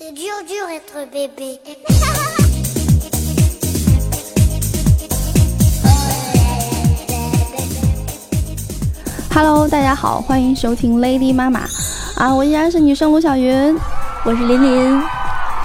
[0.00, 1.58] C'est dur dur être bébé.
[9.34, 11.62] Hello，大家好，欢迎收听 Lady 妈妈
[12.14, 13.76] 啊，我依然是女生卢小云，
[14.24, 15.02] 我是琳琳。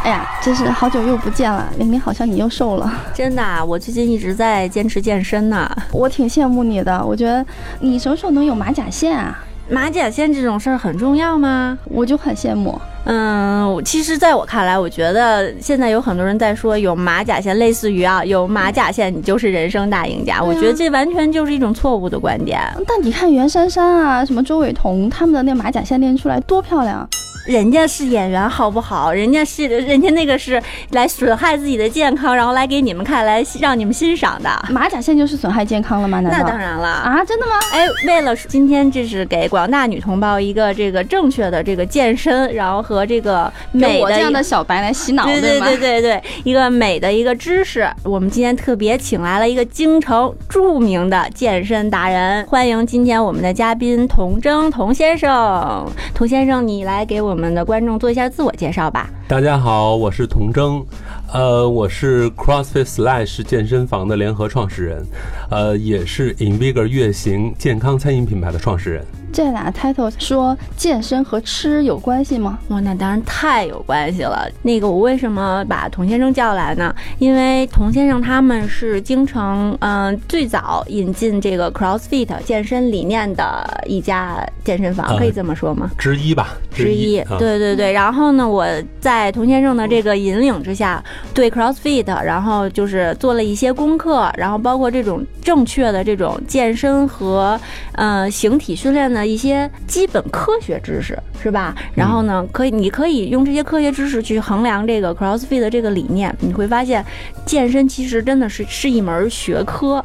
[0.04, 5.70] 哎呀，真是好久又不见了，玲玲好像你又瘦了，真的啊，我最近一直在坚持健身呢。
[5.92, 7.46] 我挺羡慕你的，我觉得
[7.82, 9.38] 你什么时候能有马甲线啊？
[9.70, 11.78] 马甲线这种事儿很重要吗？
[11.86, 12.80] 我就很羡慕。
[13.06, 20.42] 嗯，其实在我看来，我觉得现在有很多人在说有马甲线，类似于啊，有马甲线你就是人生大赢家。
[20.42, 22.62] 我觉得这完全就是一种错误的观点。
[22.88, 27.08] 但你看袁姗姗啊，什么周韦彤他们的那马甲线练出来多漂亮。
[27.46, 29.12] 人家是演员，好不好？
[29.12, 30.62] 人家是人家那个是
[30.92, 34.50] 来损害自己的健康，然后来给你们看，来让你们欣赏的。
[34.70, 36.22] 马甲线就是损害健康了吗？
[36.22, 37.24] 那当然了啊！
[37.26, 37.52] 真的吗？
[37.74, 47.86] 哎，为了今天这是给广大女同胞一个这个正确的这个健身，然后和这个美的这样的小白来洗脑，对对对对对，一个美的一个知识。
[48.04, 55.86] 我们今天特别请来了一个京城著名的健身达人，欢迎今天我们的嘉宾童征童先生。
[56.14, 57.33] 童先生，你来给我。
[57.34, 59.10] 我们的观众做一下自我介绍吧。
[59.28, 60.86] 大家好，我是童峥，
[61.34, 65.04] 呃，我是 CrossFit Slash 健身房的联合创始人，
[65.50, 69.04] 呃，也是 Invigor 月行健康餐饮品牌的创始人。
[69.34, 72.60] 这俩 title 说健身和吃有关系吗？
[72.68, 74.48] 哇，那当然太有关系了。
[74.62, 76.94] 那个我为什么把童先生叫来呢？
[77.18, 85.90] 因为童先生他们是京城嗯最早引进这个 CrossFit 健身理念的一家健身房，可以这么说吗？
[85.98, 87.20] 之一吧，之一。
[87.40, 87.92] 对对对。
[87.92, 88.68] 然后呢，我
[89.00, 97.60] 在童先生的这个引领之下，对 CrossFit，然后就是做了一些功课，然后包括这种正确的这种健身和
[97.94, 99.23] 呃形体训练的。
[99.26, 101.76] 一些基本科学知识是吧？
[101.94, 107.06] 然后呢，可以你可以用这些科学知识去衡量这个 CrossFit 的这个理念，你会发现
[107.46, 110.04] 健身其实真的是是一门学科。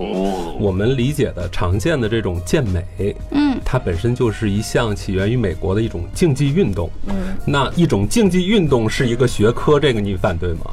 [0.58, 6.90] 我们理解的常见的这种健美，嗯，它本身就是一项起源于美国的一种竞技运动。
[7.06, 7.14] 嗯，
[7.46, 10.70] 那一种竞技运动是一个学科，这个你反对吗？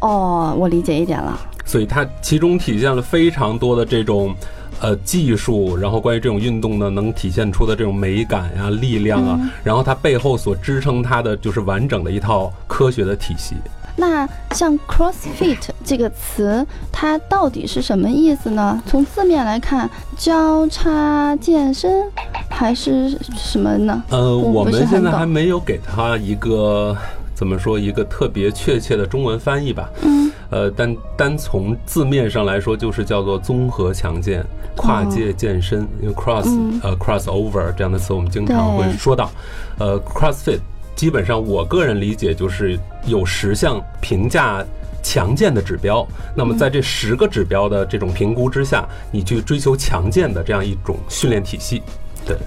[0.00, 1.40] 哦，我理解一点了。
[1.64, 4.34] 所以它其中体现了非常多的这种。
[4.80, 13.54] 呃，技术，然后关于这种运动呢，能体现出的这种美感呀、力量啊，然后它背后所支撑它的就是完整的一套科学的体系。
[13.96, 18.82] 那像 CrossFit 这个词，它到底是什么意思呢？
[18.86, 19.88] 从字面来看，
[20.18, 22.04] 交叉健身
[22.50, 24.02] 还是什么呢？
[24.10, 26.96] 呃，我们现在还没有给它一个。
[27.34, 29.90] 怎么说一个特别确切的中文翻译吧？
[30.00, 34.44] 嗯，呃，单单从字面上来说，就是叫做综合强健、
[34.76, 35.86] 跨界健身。
[36.00, 36.46] 因为 cross
[36.82, 39.30] 呃 cross over 这样的词，我们经常会说到。
[39.78, 40.60] 呃，CrossFit
[40.94, 44.64] 基本上我个人理解就是有十项评价
[45.02, 46.06] 强健的指标。
[46.34, 51.82] 那么在这十个指标的这种评估之下，你去追求强健的这样一种训练体系。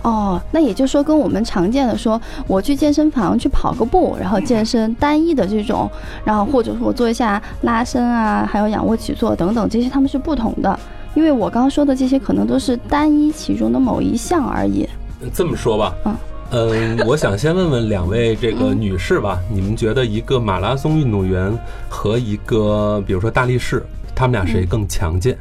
[0.04, 5.90] 哦，那也就是说，跟我们常见的说，我去健身房去跑个步，然后健身单一的这种，
[6.24, 10.80] 然后或者说我做一下拉伸啊，还有仰卧起坐等等，这些他们是不同的。
[11.16, 14.88] 因为我刚刚说的这些可能都是单一其中的某一项而已。
[15.34, 16.16] 这么说吧，嗯
[16.52, 21.52] 嗯，我想先问问两位这个女士吧，你们觉得一个马拉松运动员
[21.90, 23.84] 和一个比如说大力士，
[24.16, 25.38] 他们俩谁更强健？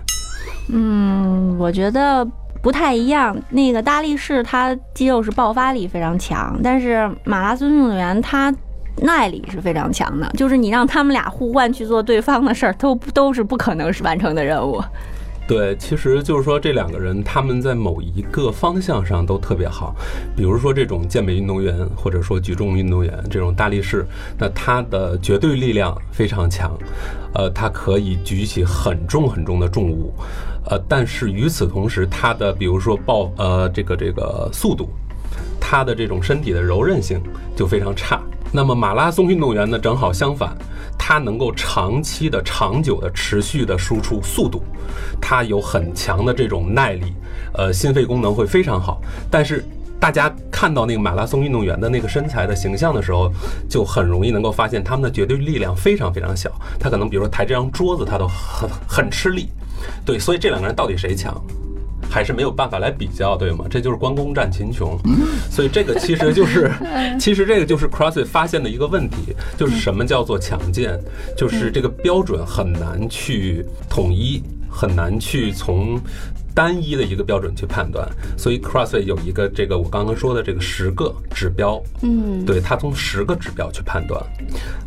[0.68, 2.26] 嗯，我觉得。
[2.60, 8.52] 不太一样，那个大力士他肌肉是爆发力非常强，但是马拉松运动员他
[9.02, 14.82] 耐力是非常强的，就是你让他们俩互换去做对方的事儿，都都是不可能是完成的任务。
[15.48, 19.96] 对，其实就是说这两个人他们在某一个方向上都特别好，
[20.36, 24.04] 比如说这种健美运动员或者说举重运动员这种大力士，
[24.38, 26.78] 那他的绝对力量非常强，
[27.32, 30.12] 呃，他可以举起很重很重的重物。
[30.66, 34.90] 呃，但是与此同时，他的比如说爆呃这个这个速度，
[35.58, 37.22] 他的这种身体的柔韧性
[37.56, 38.20] 就非常差。
[38.52, 40.54] 那么马拉松运动员呢，正好相反，
[41.08, 44.62] 他能够长期的、长久的、持续的输出速度，
[45.18, 47.14] 他有很强的这种耐力，
[47.54, 49.00] 呃，心肺功能会非常好。
[49.30, 49.64] 但是
[49.98, 53.32] 大家看到那个马拉松运动员的那个身材的形象的时候，
[53.70, 56.52] 就很容易能够发现他们的绝对力量非常非常小。
[56.78, 59.48] 他可能比如说抬这张桌子，他都很很吃力。
[60.04, 61.34] 对，所以这两个人到底谁强，
[62.08, 63.66] 还是没有办法来比较，对吗？
[63.70, 64.98] 这就是关公战秦琼。
[65.50, 66.70] 所以这个其实就是，
[67.20, 70.98] 其实这个就是 CrossFit 发现的一个问题，就是什么叫做强健，
[71.36, 76.00] 就是这个标准很难去统一，很难去从。
[76.58, 78.04] 单一的一个标准去判断，
[78.36, 84.20] 所以 CrossFit 有一个这个我刚刚说的这个十个指标，嗯，对，它从十个指标去判断，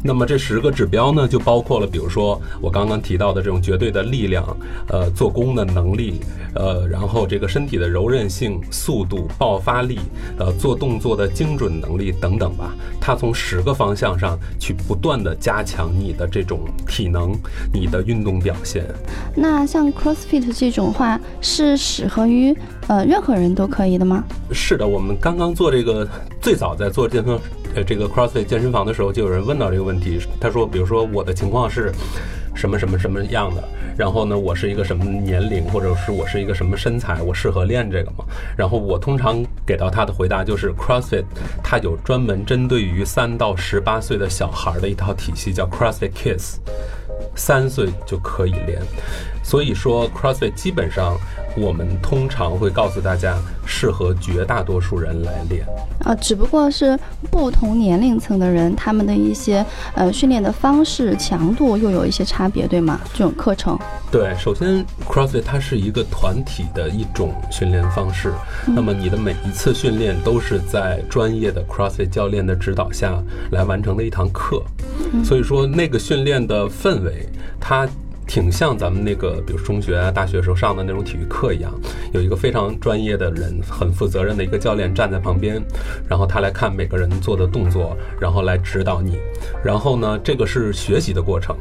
[0.04, 4.46] 那么这十个指标呢，就包括了，比如说我刚刚提到的这种绝对的力量，
[4.90, 6.20] 呃，做工的能力，
[6.56, 9.98] 呃，然后这个身体的柔韧性、速度、爆发力，
[10.38, 12.76] 呃，做动作的精准能力等等吧。
[13.00, 17.34] 它从十个方向上去不断的加强你的这种体能、
[17.74, 18.86] 你的运动表现。
[19.34, 22.56] 那像 CrossFit 这种话是是适合于
[22.88, 24.24] 呃任何人都可以的吗？
[24.52, 26.08] 是的，我们刚刚做这个，
[26.42, 27.40] 最早在做健身。
[27.74, 30.20] 呃，这个 CrossFit 健身房的时候，就有人问到这个问题。
[30.42, 31.90] 他说，比如说我的情况是
[32.54, 33.64] 什么什么什么样的，
[33.98, 38.26] 然后呢，我是一个什么年龄，或者是我是一个什么身材，我适合练这个吗？
[38.58, 41.24] 然后我通常给到他的回答就是 CrossFit
[41.64, 46.56] 它有专门针对于三到十八岁的小孩的一套体系，叫 CrossFit Kids，
[47.38, 48.82] 三岁就可以练。
[49.44, 51.18] 所以说，CrossFit 基本上
[51.58, 55.66] 我们通常会告诉大家，适合绝大多数人来练。
[56.00, 56.98] 啊，只不过是
[57.30, 59.64] 不同年龄层的人，他们的一些
[59.94, 63.00] 呃训练的方式、强度又有一些差别，对吗？
[63.14, 63.78] 这种课程。
[64.12, 68.34] 对，首先 CrossFit 它是一个团体的一种训练方式，
[68.66, 73.22] 那么你的每一次训练都是在专业的 CrossFit 教练的指导下
[73.52, 74.64] 来完成的一堂课，
[75.24, 77.28] 所以说那个训练的氛围，
[77.60, 77.88] 它。
[78.32, 81.70] 挺像咱们那个，比如中学啊、大学时候上的那种体育课一样，
[82.14, 85.62] 有一个非常专业的人，很负责任的一个教练站在旁边，
[86.08, 89.20] 然后他来看每个人做的动作，然后来指导你。
[89.62, 91.54] 然后呢，这个是学习的过程。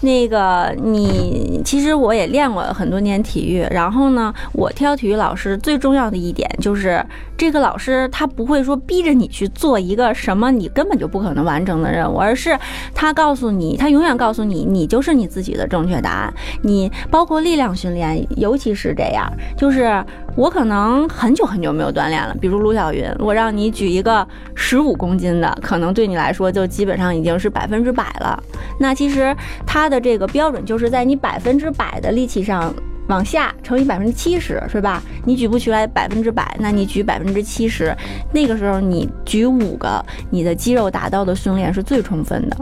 [0.00, 7.04] 那个你其实我也练过很多年体育，然后呢，我挑体育老师最重要的一点就是，
[7.36, 12.58] 这个老师他不会说逼着你去做一个什么你根本就不可能完成的任务，而是
[12.94, 16.00] 他告诉你，他永远告诉你，你就是你自己的正确。
[16.06, 16.32] 答案
[16.62, 20.04] 你包括力量训练，尤其是这样，就是
[20.36, 22.32] 我可能很久很久没有锻炼了。
[22.40, 24.24] 比如卢晓云，我让你举一个
[24.54, 28.40] 十五公斤的，可能对你来说就基本上已经是百分之百了。
[28.78, 29.34] 那其实
[29.66, 32.72] 它的这个标准就是在你百分之百的力气上
[33.08, 35.02] 往下乘以百分之七十，是吧？
[35.24, 37.92] 你举不起来百分之百，那你举百分之七十，
[38.32, 42.56] 那个时候你举五个，你的肌肉达到的训练是最充分的。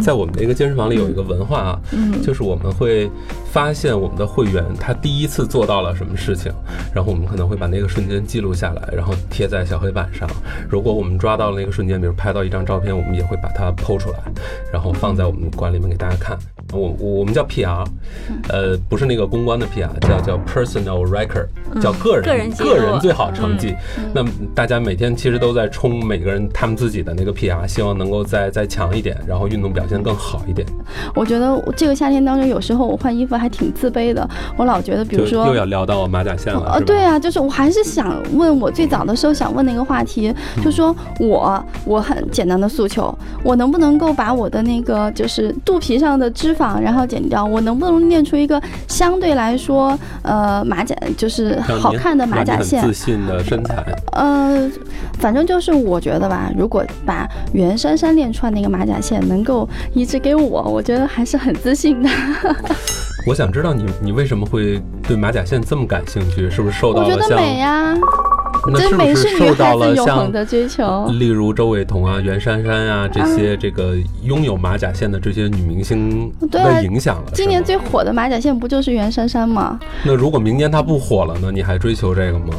[0.00, 1.80] 在我们的一个健身房里有一个文化啊，
[2.22, 3.10] 就是我们会
[3.52, 6.52] 发现我们的会员他第一次做到了什么事情，
[6.94, 10.28] 然后我们可能会把那个瞬间记录下来，然后贴在小黑板上。
[10.68, 14.18] 如果我们抓到了那个瞬间，比如拍到一张照片，我们也会把它剖出来，
[14.72, 16.38] 然后放在我们馆里面给大家看。
[16.72, 17.84] 我我们叫 PR，
[18.48, 21.48] 呃，不是那个公关的 PR，叫叫 Personal Record，
[21.80, 23.74] 叫个人个人个人最好成绩。
[24.12, 24.24] 那
[24.54, 30.66] 大家每天其实都在冲每个人他们自己的那个 PR，希望能够再再强一点，然后运动表现更好一点。
[31.14, 34.28] 我觉得这个夏天当中，有时候我换衣服还挺自卑的。
[34.56, 40.34] 我老觉得，比如说又要聊到马甲线了，呃，对啊，就是我还是想问我最早的时候想问那个话题，
[40.64, 53.84] 就说我我很简单的诉求，我能不能够把我的那个就是肚皮上的脂肪，然后剪掉，我能不能练出一个相对来说，呃，马甲就是好看的马甲线，自信的身材。
[54.12, 54.70] 呃，
[55.18, 62.08] 反正就是我觉得吧，如果把袁姗姗练出来那个马甲线能够移植给我，我觉得还是很自信的。
[63.26, 66.48] 我想知道你你为什么会对马甲线这么感兴趣？
[66.48, 67.16] 是不是受到了像？
[67.16, 67.94] 我觉得美呀。
[68.68, 70.32] 那是不是受到了像，
[71.18, 77.30] 例如周韦彤啊、袁姗姗啊这些这个拥有马甲线的这些女明星的影响了？
[77.34, 79.78] 今年最火的马甲线不就是袁姗姗吗？
[80.04, 81.50] 那如果明年她不火了呢？
[81.52, 82.54] 你还追求这个吗？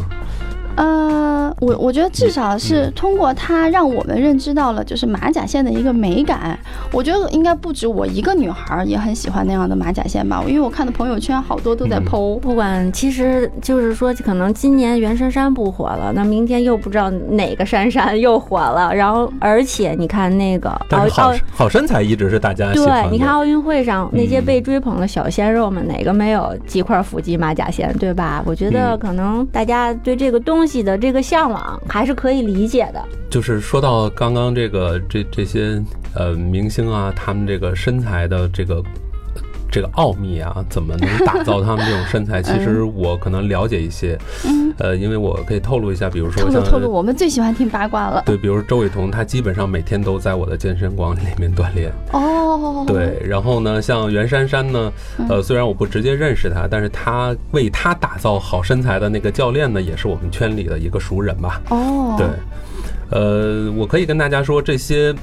[0.77, 6.57] 呃，我我觉得至少是通过它让我们认知到了，就是马甲线的一个美感。
[6.91, 12.39] 我觉得应该不止我一个女孩也很喜欢那样的马甲线吧，因为我看的朋友圈好多都在 PO。
[12.39, 18.93] 不管，其实就是说，可能今年袁姗姗不火了，那明天又不知道哪个姗姗 又火了。
[18.93, 23.03] 然后，而且你看那个奥好好身材一直是大家喜欢。
[23.03, 28.43] 对，你看奥运会上那些被追捧的小鲜肉们，哪个没有几块腹肌马甲线，对吧？
[28.45, 33.01] 我觉得可能大家对这个东西自己的这个向往还是可以理解的。
[33.29, 35.81] 就是说到刚刚这个这这些
[36.13, 38.83] 呃明星啊，他们这个身材的这个
[39.69, 42.41] 这个奥秘啊，怎么能打造他们这种身材？
[42.41, 44.17] 其实我可能了解一些，
[44.77, 48.23] 呃，因为我可以透露一下，比如说像透露，我们最喜欢听八卦了。
[48.25, 51.91] 对，比如周伟彤，她基本上每天都在我的健身馆里面锻炼。
[52.11, 52.83] 哦。
[52.87, 54.91] 对，然后呢，像袁姗姗呢，
[55.29, 61.61] 呃，虽然我不直接认识她，但是她为她打造好身材的那个教练呢，也是我们圈里的一个熟人吧。
[61.69, 62.15] 哦。
[62.17, 62.27] 对。
[63.09, 65.13] 呃，我可以跟大家说，这些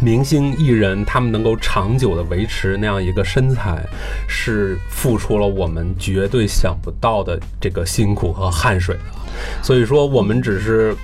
[0.00, 3.82] 明星艺人他们能够长久的维持那样一个身材，
[4.28, 9.62] 是付出了我们绝对想不到的这个辛苦和汗水的。
[9.62, 10.94] 所以说，我们只是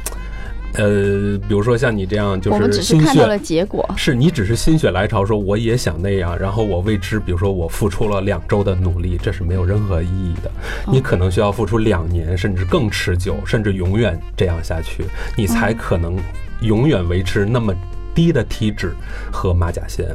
[0.75, 3.45] 呃，比如说像你这样，就我们只是心看到了血。
[3.45, 3.87] 结果。
[3.97, 10.51] 是你只是心血来潮说我也想那样，然后我为之，比如说我付出了两周的努力，这是没有任何意义的。
[10.87, 15.05] 你可能需要付出两年，甚至更持久，甚至永远这样下去，
[15.37, 16.17] 你才可能
[16.61, 17.75] 永远维持那么
[18.15, 18.95] 低的体脂
[19.31, 20.07] 和马甲线。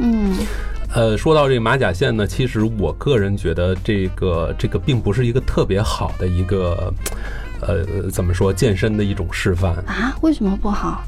[0.00, 0.34] 嗯
[0.94, 6.94] 呃，说到这个马甲线呢，其实我个人觉得这个这个并不是一个特别好的一个，
[7.60, 9.72] 呃，怎么说健身的一种示范。
[9.86, 11.02] 啊，为什么不好？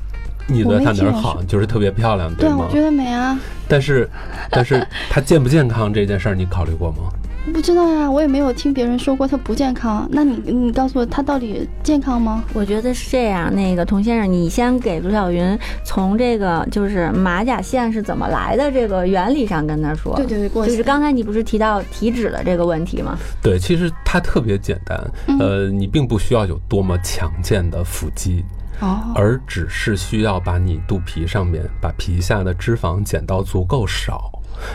[0.49, 1.41] 你觉得它哪儿好？
[1.45, 2.73] 就是特别漂亮，对啊，吗我？
[2.73, 3.38] 觉得美啊，
[3.69, 4.09] 但是，
[4.50, 7.12] 但是它健不健康这件事儿，你考虑过吗？
[7.53, 10.07] 不知道呀，我也没有听别人说过它不健康。
[10.11, 12.45] 那你你告诉我，它到底健康吗？
[12.53, 20.15] 我觉得是这样，那个童先生，你先给卢小云从这个就是马甲线是怎么来的这个原理上跟他说。
[20.17, 23.17] 对对对，过就是刚才你不是提到体脂的这个问题吗？
[23.43, 28.45] 对，其实它特别简单，嗯呃，你并不需要有多么强健的腹肌，
[28.81, 34.31] 哦，而只是需要把你肚皮上面把皮下的脂肪减到足够少。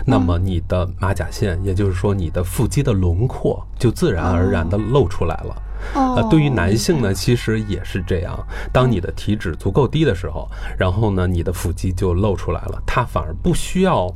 [0.05, 5.55] 那么你的马甲线，也就是说你的腹肌的轮廓，就自然而然的露出来了。
[5.95, 8.37] 哦呃，对于男性呢，其实也是这样。
[8.71, 10.47] 当你的体脂足够低的时候，
[10.77, 14.07] 然后呢，你的腹肌就露出来了，它反而不需要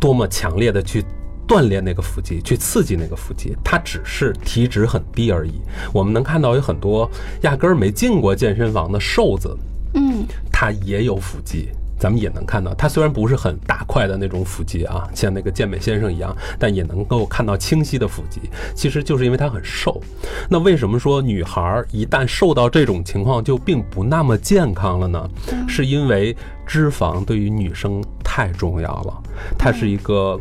[0.00, 1.04] 多么强烈的去
[1.46, 5.60] 锻炼那个腹肌，去刺激那个腹肌，它只是体脂很低而已。
[5.92, 7.08] 我们能看到有很多
[7.42, 9.56] 压根儿没进过健身房的瘦子，
[9.94, 11.68] 嗯他也有腹肌。
[11.98, 18.40] 咱们也能看到，它虽然不是很大块的那种腹肌啊，像那个健美先生一样，但也能够看到清晰的腹肌。
[18.74, 20.00] 其实就是因为它很瘦。
[20.48, 25.28] 那为什么说女孩儿一旦瘦到这种情况就并不那么健康了呢？
[25.68, 26.36] 是因为
[26.66, 29.22] 脂肪对于女生太重要了，
[29.58, 30.38] 它是一个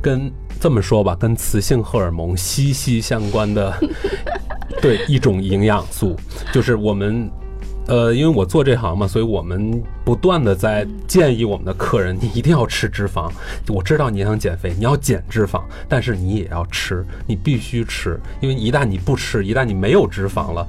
[0.00, 3.74] 跟这么说吧，跟雌性荷尔蒙息息相关的
[4.80, 6.16] 对一种营养素，
[6.52, 7.30] 就是我们。
[7.86, 13.30] 呃，因为我做这行嘛，所以我们不断的在建议我们的客人，你一定要吃脂肪。
[13.68, 20.64] 我知道你想减肥，你要减脂肪，但是你也要吃，你必须吃，因为一旦你不吃，一旦你没有脂肪了，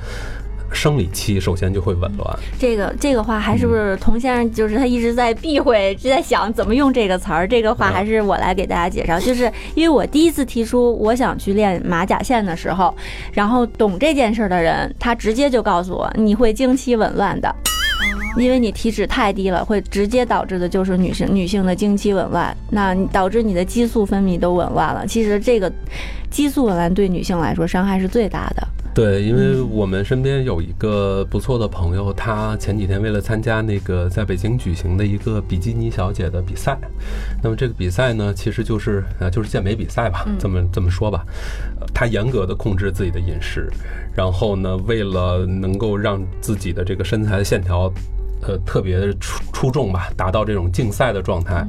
[0.72, 2.40] 生理期首先就会紊乱。
[2.60, 7.48] 这个这个话还是不是童先生就是他一直在避讳，一直在想怎么用这个词儿。
[7.48, 12.96] 这个话还是我来给大家介绍，就是因为我第一次提出我想去练马甲线的时候，
[13.32, 17.54] 然后懂这件事儿的人，他直接就告诉我你会经期紊乱的。
[18.38, 25.06] 因为你体脂太低了，会直接导致的就是女性女性的经期紊乱，那导致你的激素分泌都紊乱了。
[25.06, 25.72] 其实这个
[26.30, 28.66] 激素紊乱对女性来说伤害是最大的。
[28.94, 36.78] 对，因为我们身边有一个不错的朋友，他前几天为了参加那个在北京举行的一个比基尼小姐的比赛，
[37.42, 41.26] 那么这个比赛呢，其实就是呃就是健美比赛吧，这么这么说吧，
[41.80, 43.70] 呃他严格的控制自己的饮食，
[44.14, 47.92] 然后呢，为了能够让自己的这个身材的线条。
[48.44, 51.64] 呃，特别出出众吧，达到这种竞赛的状态，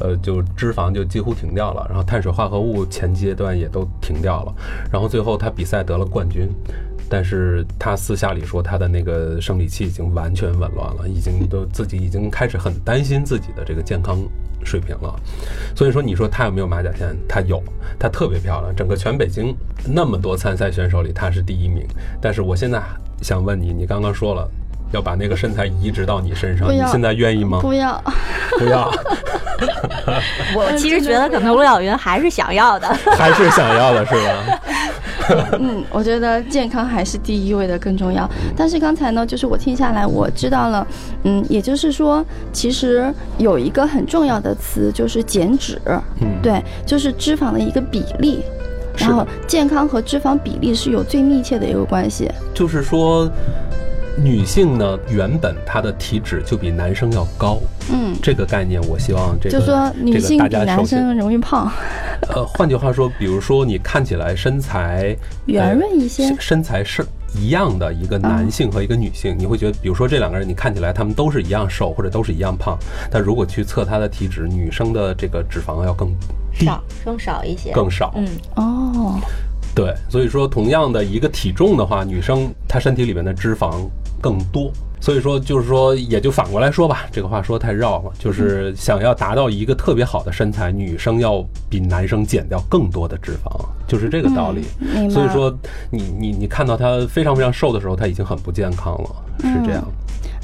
[0.00, 4.54] 呃，就脂肪就几乎停掉了，然后碳水化合物前阶段也都停掉了，
[4.92, 6.48] 然后最后他比赛得了冠军，
[7.08, 14.18] 但是他私下里说他的那个生理期已经完全紊乱了，已经都自己已经开始很担心自己的这个健康
[14.64, 15.14] 水平了，
[15.74, 17.16] 所以说你说他有没有马甲线？
[17.28, 17.62] 他有，
[17.98, 21.86] 他特别漂亮，整个全北京那么多参赛选手里他是第一名，
[22.20, 22.82] 但是我现在
[23.22, 24.48] 想问你，你刚刚说了。
[24.92, 27.58] 要把那个身材移植到你身上，你现在愿意吗？
[27.60, 28.02] 不要，
[28.58, 28.90] 不要，
[30.56, 32.88] 我其实觉得可能陆小云还是想要的。
[33.16, 34.60] 还是想要的是吧？
[35.60, 38.26] 嗯，我觉得健康还是第一位的更重要。
[38.56, 40.86] 但是刚才呢，就是我听下来，我知道了，
[41.24, 45.78] 嗯，也就是说，其实有一个很重要的词就是减脂，
[46.22, 48.42] 嗯，对，就是脂肪的一个比例。
[48.96, 52.28] 然后健康和脂肪比例是有最密切的一个关系。
[52.52, 53.30] 就是说，
[54.22, 57.58] 女性呢原本她的体脂就比男生要高，
[57.92, 61.70] 嗯，这个概念我希望这个就说女性比男这个大家首先生容易胖，
[62.34, 66.24] 呃，换句话说，比如说你看起来身材圆润一些。
[66.24, 72.76] 呃身身材是一样的一个男性和一个女性，你会觉得，比如说这两个人，你看起来他们都是一样瘦或者都是一样胖，
[73.10, 76.08] 但如果去测他的体脂，女生的这个脂肪要更
[76.58, 79.20] 低少更少一些，更少，嗯，哦，
[79.74, 83.86] 对，所以说同样的一个体重的话，女生她身体里面的脂肪
[84.20, 84.70] 更多。
[85.00, 88.10] 所以说，就是说，也就反过来说吧，这个话说太绕了。
[88.18, 94.64] 就是想要达到一个特别好的身材，女生要比男生减掉更多的脂肪，就是这个道理。
[94.80, 95.08] 嗯。
[95.08, 95.56] 所以说，
[95.90, 99.10] 你你你看到她非常非常瘦的时候，她已经很不健康了，
[99.40, 99.84] 是这样。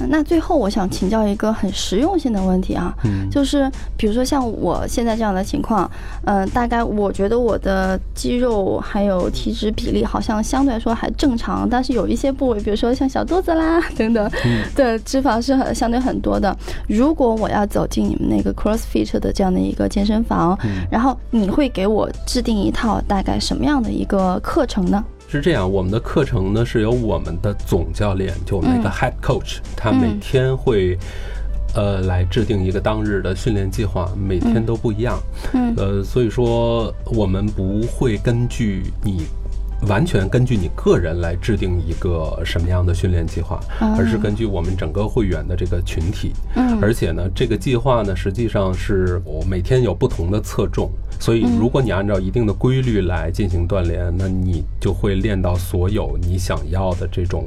[0.09, 5.91] 那最后我想请教一个很实用性的问题啊，嗯就是比如说像我现在这样的情况，
[6.25, 14.31] 嗯、大概我觉得我的肌肉还有体脂比例好像相对来说还正常，但是有一些部位，比如说像小肚子啦等等，
[14.75, 16.57] 对脂肪是很相对很多的。
[16.89, 20.59] 如果我要走进你们那个 CrossFit 的这样的一个健身房，
[20.91, 25.05] 然后你会给我制定一套大概什么样的一个课程呢？
[25.39, 30.99] 是这样，我们的课程呢是由我们的总教练，就我们那个嗯 head coach，、他每嗯天会。
[31.77, 35.19] 呃，来制定一个当日的训练计划，每天都不一样。
[35.55, 39.23] 嗯呃，所以说我们不会根据你
[39.85, 46.33] 完全根据你个人来制定一个什么样的训练计划，哦而是根据我们整个会员的这个群体。
[46.57, 46.79] 嗯。
[46.83, 57.45] 而且呢，这个计划呢，实际上是我每天有不同的侧重，所以如果你按照一定的规律来进行锻炼，那你就会练到所有你想要的这种。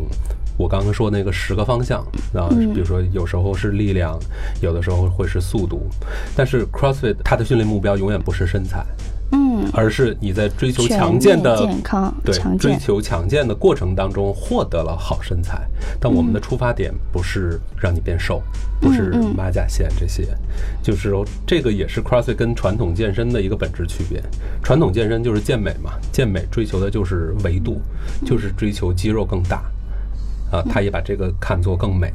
[0.57, 1.99] 我刚刚说那个十个方向
[2.33, 2.73] 啊，嗯。
[2.73, 4.17] 比如说有时候是力量，
[4.59, 5.81] 有的时候会是速度，
[6.35, 8.83] 但是 CrossFit 它的训练目标永远不是身材，
[9.31, 15.67] 嗯，而是你在追求强健的健康对追求强健的过程当中获得了好身材，
[15.99, 18.41] 但我们的出发点不是让你变瘦，
[18.79, 20.27] 不是马甲线这些，
[20.81, 24.23] 就是说这个也是 CrossFit 跟传统健身的一个本质区别。
[24.63, 27.81] 传统健身就是健美嘛，健美追求的就是维度，
[28.25, 29.63] 就是追求肌肉更大，
[30.51, 32.13] 啊，他也把这个看作更美。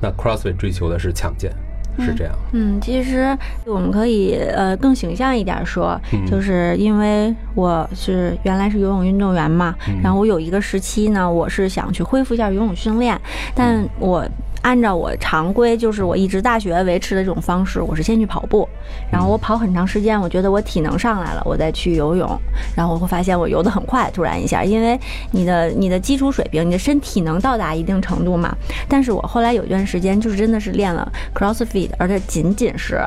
[0.00, 1.52] 那 CrossFit 追求的是强健，
[1.98, 2.34] 是这样。
[2.52, 3.36] 嗯，其实
[3.66, 13.20] 我们可以呃更形象一点说，嗯就是因为我是原来是游泳运动员嘛，嗯然后我有一个时期呢，我是想去恢复一下游泳训练，
[13.54, 14.26] 但我。
[14.64, 18.66] 按照我常规，就是我一直大学维持的这种方式，我是先去跑步，
[19.12, 22.26] 然后我跑很长时间，我觉得我体能上来了，我再去游泳，
[22.74, 24.98] 然后我会发现我游得很快，突然一下，因为
[25.32, 28.56] 你的你的基础水平，你的身体能到达一定程度嘛。
[28.88, 32.98] 但是我后来有一段时间，就是真的是练了 CrossFit，而且仅仅是。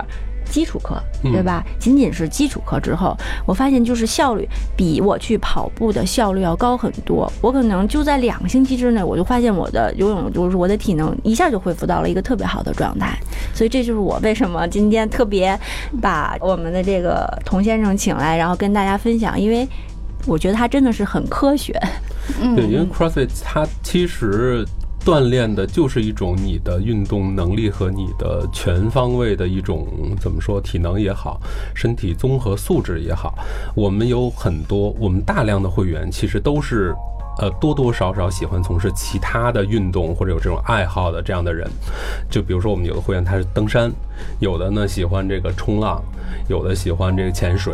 [0.48, 1.64] 基础课，嗯对吧？
[1.80, 7.32] 仅仅是基础课之后，我发现就是效率比我去跑步的效率要高很多。
[7.42, 13.18] 我可能就在两个星期之内，我就发现我的游泳就是我的体能一下就恢复到了一个特别好的状态。
[13.54, 15.58] 所以这就是我为什么今天特别
[16.02, 19.68] 把我们的这个童先生请来，然后跟大家分享，因为
[20.26, 21.74] 我觉得他真的是很科学。
[22.42, 24.66] 嗯，对，因为 CrossFit 它其实
[25.08, 29.88] 锻炼的就是一种你的运动能力和你的全方位的一种
[30.20, 31.40] 怎么说，体能也好，
[31.74, 33.34] 身体综合素质也好。
[33.74, 36.94] 我们有很多，我们大量的会员其实都是。
[37.40, 41.70] 呃，多多少少喜欢从事其他的运动或者有这种爱好的这样的人，
[42.32, 43.92] 就比如说我们有的会员他是登山，
[44.40, 46.02] 有的呢喜欢这个冲浪，
[46.48, 47.74] 有的喜欢这个潜水，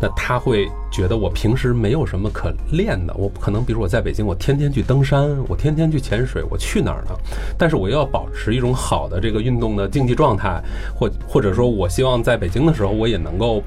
[0.00, 7.10] 那他会觉得我平时没有什么可练的，我不可能，比如我在北京，我天天去登山，我天天去潜水，我去哪儿呢？
[7.58, 10.62] 但是我要保持一种好的这个运动的竞技状态，
[10.94, 13.62] 或或者说我希望在北京的时候，我也能够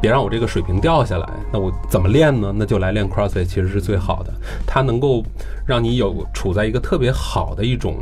[0.00, 1.28] 别让我这个水平掉下来。
[1.52, 2.52] 那我怎么练呢？
[2.54, 4.32] 那就来练 CrossFit，其实是最好的，
[4.66, 5.22] 它能够
[5.66, 7.96] 让你有处在一个特别好的一种。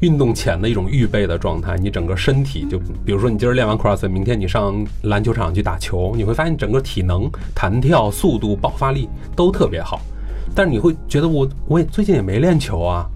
[0.00, 10.00] 运动前的一种预备的状态，你整个身体就，比如说你今儿练完 CrossFit，明天你上篮球场去打球，你会发现你整个体能、弹跳、速度、爆发力都特别好。
[10.54, 13.06] 但是你会觉得我我也最近也没练球啊，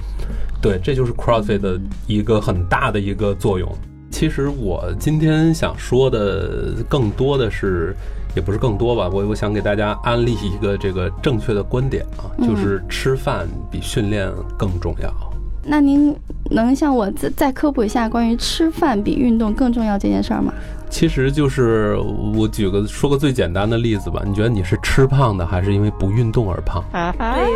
[0.62, 3.68] 对，这就是 CrossFit 的一个很大的一个作用。
[4.10, 7.96] 其实我今天想说的更多的是，
[8.36, 15.33] 也不是更多吧，我我想给大家安利一个这个正确的观点啊，就是吃饭比训练更重要。
[15.66, 16.14] 那您
[16.50, 20.52] 能向我再再科普一下关于吃饭比运动更重要这件事儿吗？
[20.90, 21.96] 其实就是
[22.36, 26.84] 我举个说个最简单的例子吧，你觉得你是吃胖的，还是因为不运动而胖？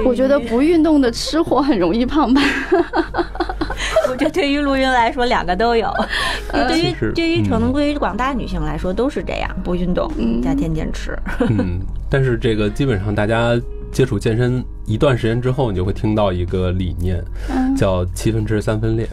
[0.05, 2.40] 我觉得不运动的吃货很容易胖吧。
[4.11, 5.88] 我觉得对于陆云来说，两个都有。
[6.51, 10.11] 对于对于可嗯能对于广大女性来说都是这样，不运动
[10.42, 11.16] 加天天吃。
[11.49, 11.79] 嗯，
[12.11, 13.55] 但是这个基本上大家
[13.92, 19.09] 接触健身一段时间之后，你就会听到一个理念，嗯叫七分吃三分练。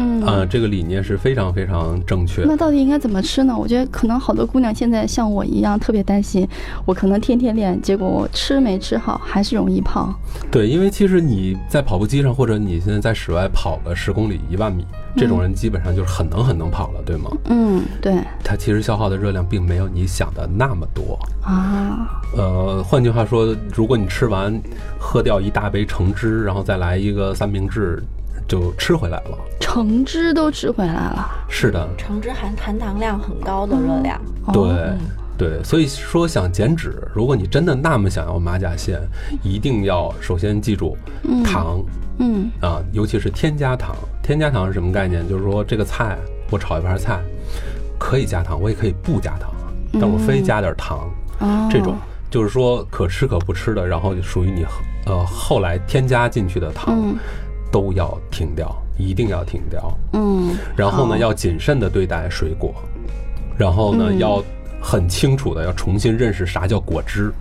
[0.00, 2.56] 嗯啊、这个理念是非常非常正确的那。
[2.56, 3.56] 到底应该怎么吃呢？
[3.56, 6.46] 我觉得可能好多姑娘现在像我一样特别担心，
[6.84, 10.14] 我可能天天练，结果我吃没吃好，还是容易胖。
[10.50, 14.84] 对，因为其实你在跑步机上，或者你现在在室外跑个十公里、一万米，
[15.16, 17.30] 这种人基本上就是很能很能跑了，对吗？
[17.46, 21.18] 嗯，对它其实消耗的热量并没有你想的那么多。
[21.42, 24.60] 啊，呃，换句话说，如果你吃完
[24.98, 28.02] 喝掉一大杯橙汁，然后再来一个三明治，
[28.50, 29.38] 就吃回来了。
[29.60, 31.30] 橙汁都吃回来了。
[31.48, 34.52] 是的，橙汁含含糖量很高的热量，哦。
[34.52, 34.98] 对。
[35.38, 39.00] 对，所以说想减脂，如果你真的那么想要马甲线，
[39.42, 40.94] 一定要首先记住
[41.42, 41.82] 糖。
[42.18, 42.50] 嗯。
[42.60, 45.26] 啊，尤其是添加糖，添加糖是什么概念？
[45.26, 46.18] 就是说这个菜
[46.50, 47.22] 我炒一盘菜，
[47.98, 49.50] 可以加糖，我也可以不加糖，
[49.94, 51.08] 但我非加点糖，
[51.38, 51.96] 哦，这种。
[52.28, 54.66] 就是说可吃可不吃的，然后属于你
[55.06, 56.94] 呃后来添加进去的糖。
[56.94, 57.16] 嗯
[57.70, 59.92] 都要停掉，一定要停掉。
[60.12, 62.74] 嗯，然后呢，要谨慎的对待水果，
[63.56, 64.42] 然后呢，嗯要
[64.80, 67.32] 很清楚的要重新认识啥叫果汁。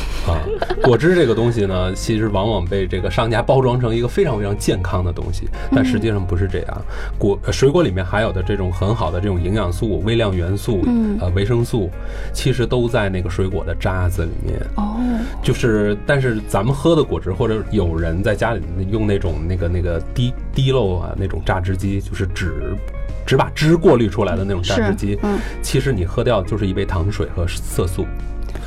[0.26, 0.38] 啊，
[0.82, 6.82] 果汁这个东西呢，其实往往被这个商家包装成一个非常非常健康的东西，但实际上不是这样。
[7.18, 11.90] 果呃水果里面含有的这种很好的这种营养素、微量元素、嗯呃维生素，
[12.32, 14.58] 其实都在那个水果的渣子里面。
[14.76, 14.96] 哦，
[15.42, 22.76] 就是，但是咱们喝的果汁，或者有人在家里用那种那个那个滴滴漏啊那种榨汁机，就是只
[23.26, 28.06] 只把汁过滤出来的那种榨汁机，嗯，其实你喝掉就是一杯糖水和色素。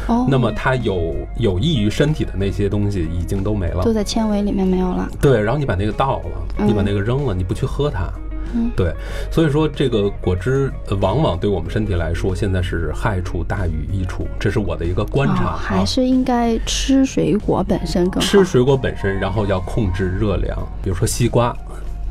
[0.07, 3.93] 哦，那么它有有益于身体的那些东西已经都没了都。
[3.93, 5.09] 在纤维里面没有了。
[5.21, 8.09] 对，然后你把那个倒了，嗯你把那个扔了，你不去喝它。
[8.53, 8.93] 嗯对，
[9.31, 15.57] 所以说这个果汁呃往往对我们身体来说，现在是害处大于益处，这是我的一个观察。
[15.57, 18.19] 还是应该吃水果本身更好。
[18.21, 21.53] 吃水果本身，然后要控制热量，比如说西瓜，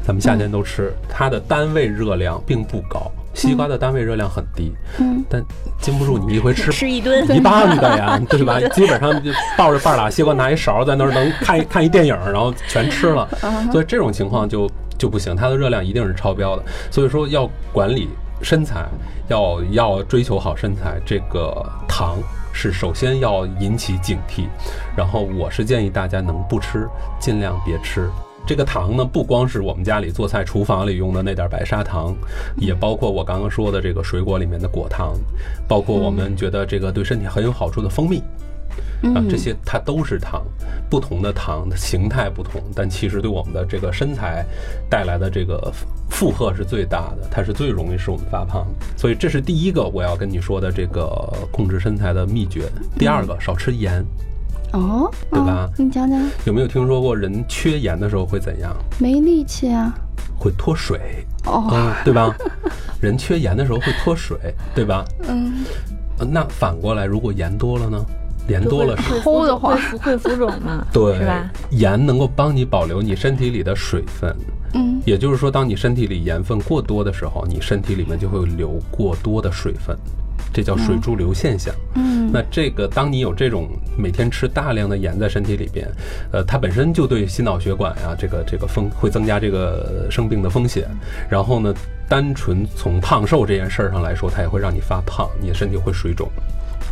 [0.02, 5.44] 咱们夏天都吃，它的单位热量并不高，西瓜的单位热量很低，嗯，但
[5.80, 8.60] 禁不住你一回吃吃一顿，一棒的呀， 对吧？
[8.72, 13.28] 基本上就抱着半拉西瓜，拿一勺在那儿能看一 看一电影，然后全吃了，
[13.72, 16.62] 所以这种情况就就不行，它的热量一定是超标的。
[16.90, 18.08] 所以说要管理
[18.40, 18.86] 身材，
[19.28, 22.16] 要要追求好身材，这个糖
[22.52, 24.44] 是首先要引起警惕。
[24.96, 28.08] 然后我是建议大家能不吃尽量别吃。
[28.46, 32.14] 这个糖呢，不光是我们家里做菜厨房里用的那点白砂糖，
[32.57, 35.14] 也包括我刚刚说的这个水果里面的果糖，
[35.66, 38.22] 包括我们觉得这个对身体很有好处的蜂蜜。
[39.14, 40.42] 啊，嗯这些它都是糖，
[40.88, 44.44] 不同的糖的形态不同，但其实对我们的这个身材
[44.88, 45.72] 带来的这个
[46.11, 48.87] 负荷是最大的，它是最容易使我们发胖的。
[48.96, 51.07] 所以这是第一个我要跟你说的这个
[51.52, 52.62] 控制身材的秘诀。
[52.98, 54.04] 第二个，少吃盐。
[54.74, 58.74] 哦，对吧哦你讲讲，有没有听说过人缺盐的时候会怎样？
[58.98, 59.94] 没力气啊。
[60.37, 62.34] 会脱水哦，啊，对吧？
[63.00, 64.37] 人缺盐的时候会脱水，
[64.74, 65.04] 对吧？
[65.28, 65.64] 嗯，
[66.18, 68.04] 呃那反过来，如果盐多了呢？
[68.48, 70.84] 盐多了是会齁的慌会浮会浮肿嘛？
[70.92, 71.50] 对是吧？
[71.70, 74.37] 盐能够帮你保留你身体里的水分，
[74.74, 79.96] 嗯，也就是说，当你身体里盐分过多的时候，你身体里面就会留过多的水分，
[80.54, 81.74] 这叫水驻留现象。
[81.96, 85.86] 嗯，那这个，当你有这种每天吃大量的盐在身体里边，
[86.32, 90.88] 呃，它本身就对心脑血管呀、这个这个风会增加这个生病的风险。
[91.28, 91.74] 然后呢，
[92.08, 96.30] 单纯从胖瘦这件事儿上来说，它也会让你发胖，你的身体会水肿。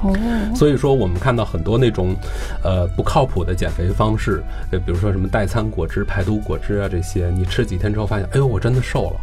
[0.02, 0.12] 哦，
[0.52, 2.16] 所以说，我们看到很多那种，
[2.64, 9.20] 呃，不靠谱的减肥方式，呃，比如说什么代餐果汁、排毒果汁啊这些，你吃几天之后发现，哎呦，我真的瘦了，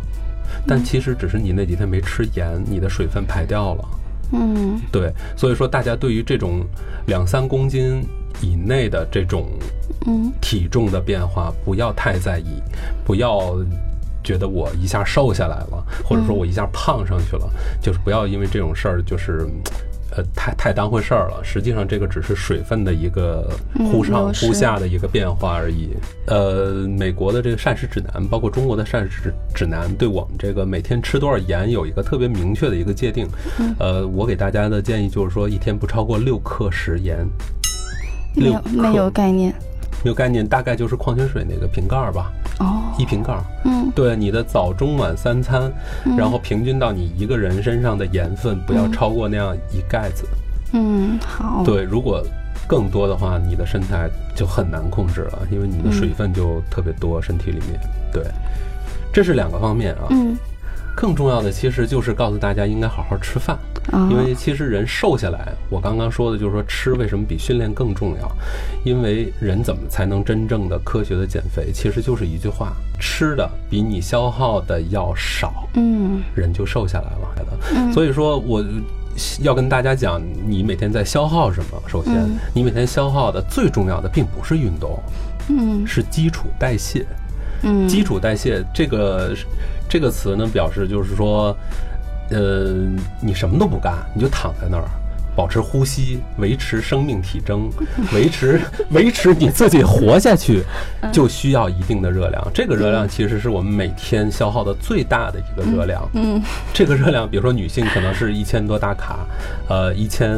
[0.65, 3.85] 但其实只是你那几天没吃盐，你的水分排掉了。
[4.31, 6.65] 嗯，对，所以说大家对于这种
[7.07, 8.03] 两三公斤
[8.41, 9.47] 以内的这种
[10.05, 12.61] 嗯，体重的变化，不要太在意，
[13.05, 13.57] 不要
[14.23, 17.49] 觉得我一下瘦下来了，或者说我一下胖上去了，
[17.81, 19.47] 就是不要因为这种事儿就是。
[20.15, 21.41] 呃，太太当回事儿了。
[21.43, 23.49] 实际上，这个只是水分的一个
[23.91, 25.89] 忽上忽下的一个变化而已。
[26.27, 33.27] 呃，美国的这个膳食指南，包括中国的膳食指指南，对我们这个每天吃多少盐有一个特别明确的一个界定。
[33.77, 37.27] 呃，我给大家的建议就是说，一天不超过六克食盐。
[38.35, 39.53] 没有没有概念。
[40.01, 43.43] 没有概念，大概就是矿泉水那个瓶盖儿吧，哦，一瓶盖儿。
[43.65, 45.71] 嗯，对你的早中晚三餐，
[46.17, 50.25] 然后平均到你一个人身上的盐分不要超过那样一盖子。
[50.73, 52.23] 嗯，好，，对，如果
[52.67, 57.79] 更多的话，你的身材就很难控制了，因为你的水分就特别多，身体里面。
[58.13, 58.23] 对，
[59.11, 60.07] 这是两个方面啊。
[60.11, 60.37] 嗯，
[60.95, 63.57] 更重要的其实就是告诉大家应该好好吃饭。
[63.91, 68.31] 啊，因为其实人瘦下来，我刚刚说的就是说吃为什么比训练更重要？
[68.83, 71.71] 因为人怎么才能真正的科学的减肥？
[71.73, 77.19] 其实就是一句话：吃的比你消耗的要少，嗯人就瘦下来了。
[77.75, 78.63] 嗯所以说我
[79.41, 81.81] 要跟大家讲，你每天在消耗什么？
[81.87, 84.97] 首先嗯，你每天消耗的最重要的并不是运动，
[85.49, 87.05] 嗯是基础代谢。
[87.63, 89.35] 嗯，基础代谢这个
[89.89, 91.53] 这个词呢，表示就是说，
[92.31, 92.73] 呃，
[93.21, 94.83] 你什么都不干，你就躺在那儿，
[95.35, 97.69] 保持呼吸，维持生命体征，
[98.13, 98.59] 维持
[98.91, 100.63] 维持你自己活下去，
[101.11, 102.45] 就需要一定的热量。
[102.53, 106.07] 这个热量其实是我们每天消耗的最大的一个热量。
[106.13, 106.41] 嗯
[106.73, 109.19] 这个热量，比如说女性可能是一千多大卡，
[109.69, 110.37] 呃，一千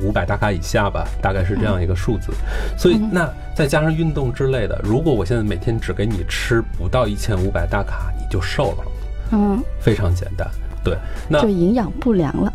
[0.00, 2.32] 五百大卡以下吧，大概是这样一个数字。
[2.76, 8.84] 所以那再加上运动之类的，如果我现在每天只给你吃不到一千五百大卡，你就瘦了，
[9.32, 10.46] 嗯，非常简单。
[10.84, 10.96] 对，
[11.28, 12.52] 那就营养不良了。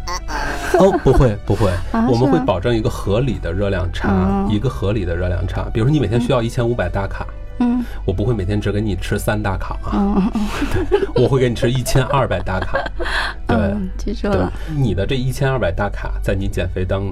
[0.79, 4.47] 哦，不会不会， 啊我们会保证一个合理的热量差，哦。
[4.51, 5.69] 一个合理的热量差。
[5.73, 7.25] 比如说你每天需要一千五百大卡，
[7.59, 7.83] 嗯。
[8.05, 9.77] 我不会每天只给你吃三大卡。
[9.85, 10.31] 啊，
[11.15, 12.77] 我会给你吃一千二百大卡。
[13.47, 17.03] 对嗯，记住对了。，你的这一千二百大卡，在你减肥当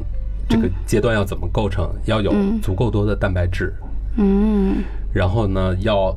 [0.49, 1.89] 这个阶段要怎么构成？
[2.05, 2.59] 要有嗯。
[2.61, 3.73] 足够多的蛋白质，
[4.17, 4.83] 嗯。
[5.13, 6.13] 然后呢，要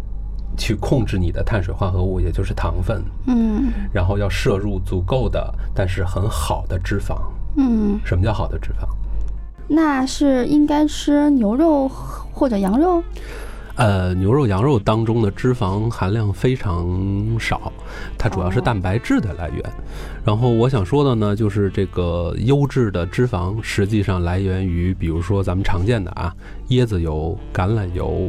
[0.59, 7.17] 去控制你的碳水化合物，也就是糖分，嗯然后要摄入足够的但是很好的脂肪。
[7.57, 8.87] 嗯，什么叫好的脂肪？
[9.67, 13.03] 那是应该吃牛肉或者羊肉。
[13.77, 16.85] 呃，牛肉、羊肉当中的脂肪含量非常
[17.39, 17.73] 少，
[18.19, 19.63] 它主要是哦蛋白质的来源。
[20.25, 26.35] 然后我想说的呢，就是这个优质的脂肪实际上来源于，比如说咱们常见的啊，
[26.71, 28.29] 椰子油、橄榄油、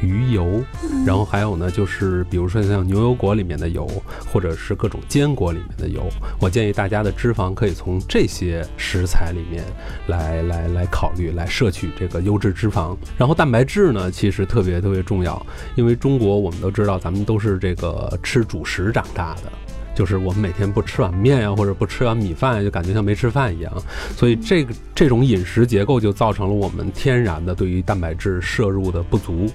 [0.00, 0.62] 鱼油，
[1.06, 3.86] 然后还有呢，就是比如说像牛油果里面的油，
[4.32, 6.08] 或者是各种坚果里面的油。
[6.40, 9.64] 我建议大家的脂肪可以从这些食材里面
[10.06, 12.96] 来来来考虑，来摄取这个优质脂肪。
[13.16, 19.52] 然后蛋白质呢，其实特别特别重要，因为中国我们都知道，咱们都是这个吃主食长大的。
[19.94, 23.72] 就是我们每天不吃碗面呀、或者不吃碗米饭，就感觉像没吃饭一样。
[24.16, 29.46] 所以这个这种饮食结构就造成了我们天然的对于蛋白质摄入的不足。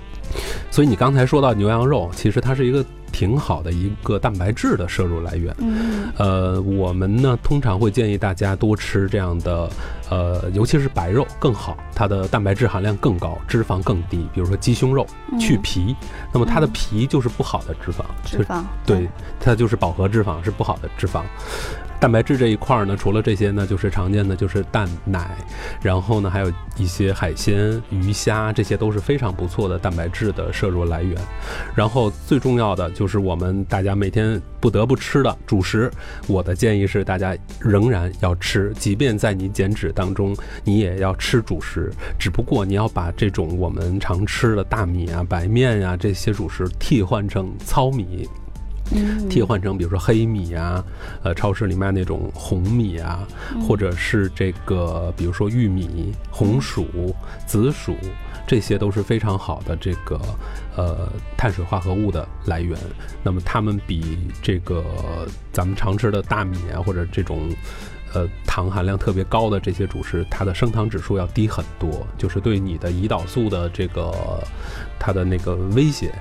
[0.69, 5.53] 所以你刚才说到牛羊肉，其实它是一个挺好的一个蛋白质的摄入来源。
[5.59, 9.69] 嗯呃，我们呢通常会建议大家多吃这样的，
[10.09, 14.27] 呃，尤其是白肉更好，它的蛋白质含量更高，脂肪更低。
[14.33, 15.05] 比如说鸡胸肉，
[15.39, 15.95] 去皮，
[16.33, 18.63] 那么它的嗯皮就是不好的脂肪，脂肪。
[18.85, 21.23] 对，它就是饱和脂肪，是不好的脂肪。
[21.99, 25.35] 蛋白质这一块儿呢，除了这些呢，就是常见的就是蛋奶，
[25.81, 31.19] 然后呢还有一些海鲜、鱼虾，这些都是非常不错的蛋白质的摄入来源。
[31.75, 35.91] 然后最重要的就是我们大家每天不得不吃的主食，
[36.25, 40.33] 我的建议是大家仍然要吃，即便在你减脂当中，
[40.63, 48.25] 你也要吃主食，只不过你要把这种我们常吃的大米啊、白面呀、这些主食替换成糙米。
[48.91, 50.83] 嗯替换成比如说黑米啊，
[51.23, 53.27] 呃，超市里卖那种红米啊，
[53.67, 57.95] 或者是这个比如说玉米、红薯、紫薯，
[58.47, 60.19] 这些都是非常好的这个
[60.75, 62.77] 呃碳水化合物的来源。
[63.21, 64.83] 那么它们比这个
[65.53, 67.49] 咱们常吃的大米啊，或者这种
[68.13, 74.11] 呃糖含量特别高的这些主食，它的升糖指数要低很多，就是对你的胰岛素的这个
[74.97, 76.11] 它的那个威胁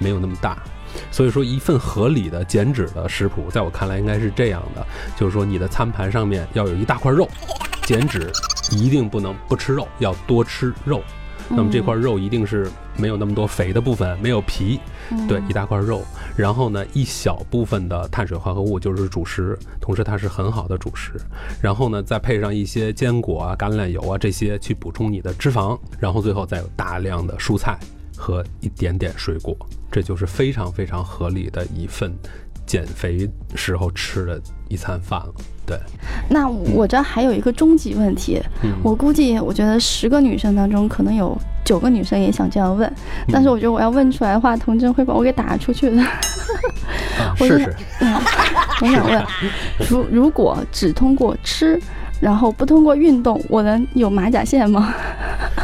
[0.00, 0.58] 没有那么大。
[1.10, 7.28] 所以说，一份合理的减脂的食谱，在我看来应该是这样的，就是说你的餐盘上面要有一大块肉，
[7.84, 8.30] 减脂
[8.72, 11.02] 一定不能不吃肉，要多吃肉。
[11.48, 14.80] 那么这块肉一定是没有那么多肥的部分，没有皮，
[15.28, 16.02] 对，一大块肉。
[16.34, 21.12] 然后呢，一小部分的碳水化合物就是主食，同时它是很好的主食。
[21.62, 27.78] 然后呢，再配上一些坚果啊、橄榄油啊这些去补充你的脂肪，然后最后再有大量的蔬菜
[28.16, 29.56] 和一点点水果，
[29.92, 32.12] 这就是非常非常合理的一份
[32.64, 35.34] 减肥时候吃的一餐饭了。
[35.66, 35.76] 对，
[36.28, 42.92] 那我这还有一个终极问题，嗯我估计我觉得十个女生当中可能有九个女生也想这样问，
[43.32, 46.00] 但是我觉得我要问出来的话，童真会把我给打出去的。
[47.18, 47.74] 啊，我是。
[48.00, 48.14] 嗯，
[48.80, 49.26] 我想问，
[49.90, 51.80] 如如果只通过吃，
[52.20, 54.94] 然后不通过运动，我能有马甲线吗？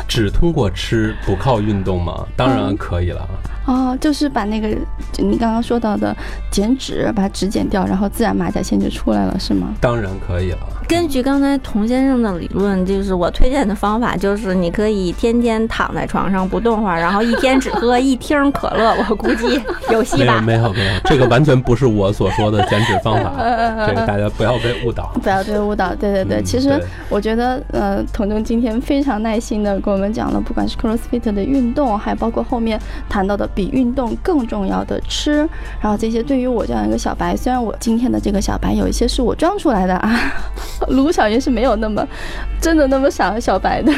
[0.08, 2.26] 只通过吃不靠运动吗？
[2.36, 3.28] 当然可以了。
[3.66, 4.74] 哦，就是把那个
[5.12, 6.16] 就你刚刚说到的
[6.50, 9.74] 减脂，把脂减掉，然后自然马甲线就出来了，是吗？
[9.80, 10.68] 当然可以了。
[10.92, 19.58] 根据刚才童先生的理论，就是我推荐的方法，就是你可以天天躺在床上不动会儿，然后一天只喝一听可乐，我估计
[19.90, 20.40] 有戏没有吧。
[20.42, 23.32] 没有没有，这个完全不是我所说的减脂方法，
[23.88, 25.10] 这个大家不要被误导。
[25.22, 26.40] 不要被误导，对对对。
[26.40, 26.78] 嗯其实
[27.08, 32.78] 我觉得，呃，童总今天非常耐心的跟我们讲了，不管是 CrossFit 的运动，还包括后面
[33.08, 35.48] 谈到的比运动更重要的吃，
[35.80, 40.20] 然后这些对于我这样一个小白，虽然我今天的这个小白有一些是我装出来的啊，
[40.90, 42.06] 卢小云是没有那么
[42.60, 43.92] 真的那么傻小白的，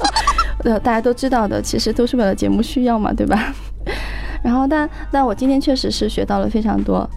[0.64, 3.52] 呃，大家都知道的，其实都是为了节目需要嘛，对吧？
[4.42, 7.08] 然后但但我今天确实是学到了非常多。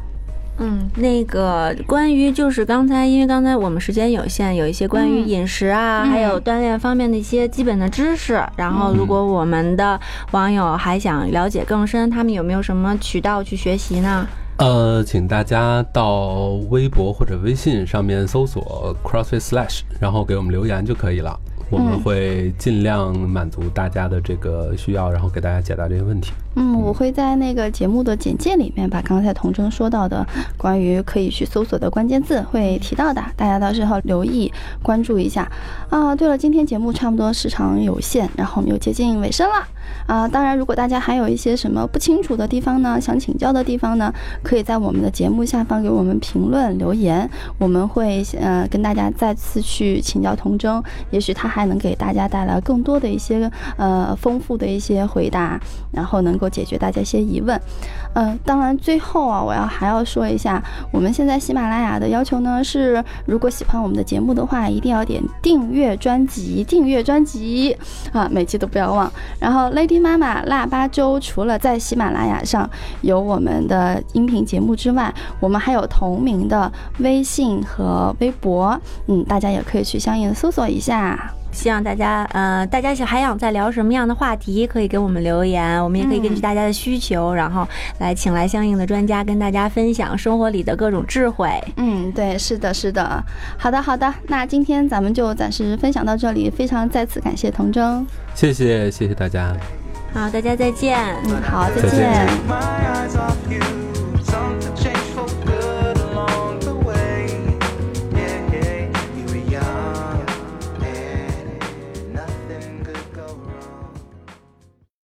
[0.58, 8.41] 嗯，那个关于就是刚才，因为刚才我们时间有限，有一些关于嗯饮食啊，嗯还有锻炼方面的一些基本的知识。
[8.56, 9.99] 然后，如果我们的
[10.32, 14.25] 网友还想了解更深，他们有没有什么渠道去学习呢？
[14.58, 21.38] 呃，请大家到微博或者微信上面搜索 CrossFit Slash，然后给我们留言就可以了。
[21.70, 26.32] 我们嗯会尽量满足大家的这个需要，然后给大家解答这些问题。
[26.56, 30.26] 嗯，我会在那个节目的简介里面把刚才童真说到的
[30.58, 35.50] 关于可以去搜索的关键字会提到的，大家到时候留意关注一下。
[35.89, 39.68] 啊，对了，今天节目差不多时长有限，然后我们又接近尾声了。
[40.08, 44.12] 啊，当然，如果大家还有一些什么不清楚的地方呢，想请教的地方呢，
[44.44, 55.60] 可以在我们的节目下方给我们评论留言，我们会呃跟大家再次去请教童真，也许他还能给大家带来更多的一些呃丰富的一些回答，
[55.91, 57.60] 然后能够解决大家一些疑问。
[58.14, 67.76] 嗯、当然最后啊，我要还要说一下，我们现在喜马拉雅的要求呢是，如果喜欢我们的节目的话，一定要点订阅专辑，订阅专辑
[68.14, 69.12] 啊，每期都不要忘。
[69.38, 72.70] 然后 Lady 妈妈腊八粥除了在喜马拉雅上
[73.02, 81.34] 有我们的音频节目之外，我们还有同名的微信和微博，嗯，大家也可以去相应的搜索一下。
[81.56, 87.65] 希望大家，呃，大家想还想再聊什么样的话题，可以给我们留言，我们也可以根据大家的需求，然后
[88.00, 91.50] 来请来相应的专家跟大家分享生活里的各种智慧。
[91.78, 93.24] 嗯，对，是的，是的。
[93.58, 98.06] 好的，好的，那今天咱们就暂时分享到这里，非常再次感谢童真。
[98.34, 99.56] 谢谢，谢谢大家。
[100.13, 101.00] 好，大家再见。
[101.26, 102.28] 嗯，好，再再见